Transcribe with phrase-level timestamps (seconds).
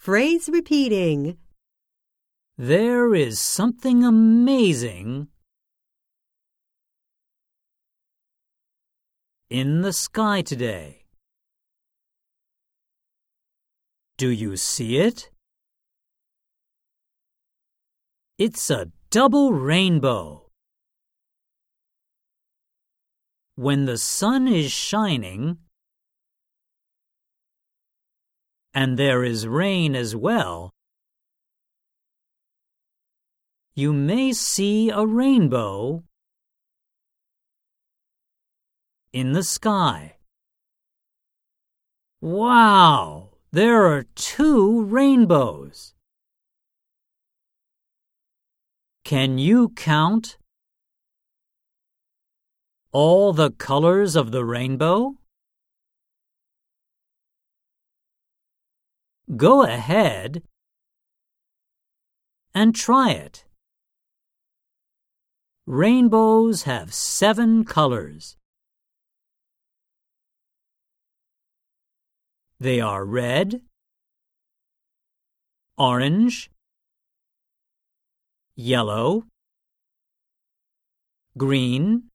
[0.00, 1.36] Phrase repeating.
[2.56, 5.28] There is something amazing
[9.50, 11.04] in the sky today.
[14.16, 15.28] Do you see it?
[18.38, 20.48] It's a double rainbow.
[23.56, 25.58] When the sun is shining,
[28.72, 30.70] and there is rain as well,
[33.74, 36.02] you may see a rainbow
[39.12, 40.16] in the sky.
[42.20, 43.30] Wow!
[43.52, 45.94] There are two rainbows.
[49.04, 50.36] Can you count
[52.92, 55.19] all the colors of the rainbow?
[59.36, 60.42] Go ahead
[62.52, 63.44] and try it.
[65.66, 68.36] Rainbows have seven colors.
[72.58, 73.62] They are red,
[75.78, 76.50] orange,
[78.56, 79.24] yellow,
[81.38, 82.10] green,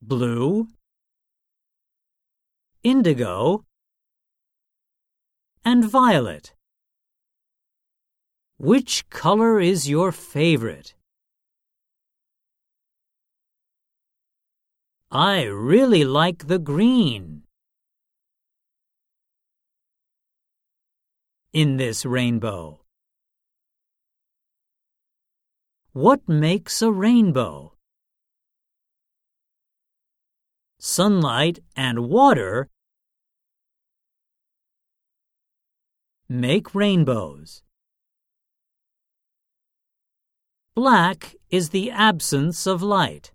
[0.00, 0.66] blue,
[2.82, 3.64] indigo,
[5.64, 6.54] and violet.
[8.58, 10.94] Which color is your favorite?
[15.10, 17.42] I really like the green.
[21.52, 22.80] In this rainbow.
[25.92, 27.74] What makes a rainbow?
[30.78, 32.68] Sunlight and water
[36.32, 37.64] make rainbows.
[40.76, 43.32] Black is the absence of light.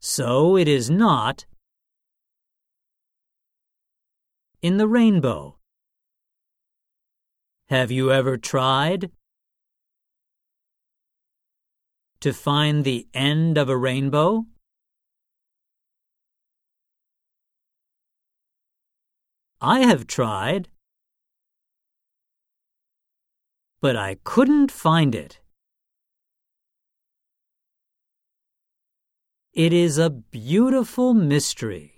[0.00, 1.46] So it is not
[4.60, 5.58] in the rainbow.
[7.68, 9.12] Have you ever tried
[12.18, 14.46] to find the end of a rainbow?
[19.66, 20.68] I have tried,
[23.80, 25.40] but I couldn't find it.
[29.54, 31.93] It is a beautiful mystery.